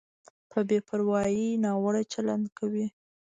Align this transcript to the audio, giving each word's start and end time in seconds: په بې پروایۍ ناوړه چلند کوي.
په 0.51 0.59
بې 0.67 0.79
پروایۍ 0.87 1.47
ناوړه 1.63 2.01
چلند 2.13 2.45
کوي. 2.57 2.87